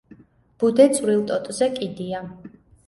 ბუდე 0.63 0.87
წვრილ 0.95 1.21
ტოტზე 1.29 1.69
კიდია. 1.81 2.27